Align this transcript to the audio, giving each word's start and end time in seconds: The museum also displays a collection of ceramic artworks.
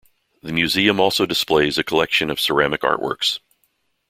The 0.41 0.51
museum 0.51 0.99
also 0.99 1.27
displays 1.27 1.77
a 1.77 1.83
collection 1.83 2.31
of 2.31 2.41
ceramic 2.41 2.81
artworks. 2.81 3.37